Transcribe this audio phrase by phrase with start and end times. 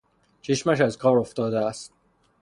[0.41, 1.93] چشمش از کار افتاده است